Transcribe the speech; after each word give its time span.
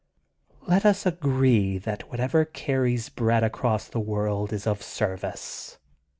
*^Let 0.67 0.83
us 0.83 1.05
agree 1.05 1.77
that 1.77 2.09
whatever 2.09 2.43
carries 2.43 3.09
bread 3.09 3.43
across 3.43 3.87
the 3.87 3.99
world 3.99 4.51
is 4.51 4.65
of 4.65 4.81
service. 4.81 5.77